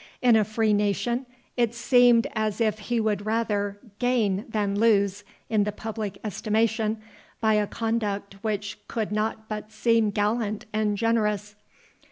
[0.19, 5.63] In a free nation, it seemed as if he would rather gain than lose in
[5.63, 6.99] the public estimation
[7.39, 11.53] by a conduct which could not but seem gallant and generous.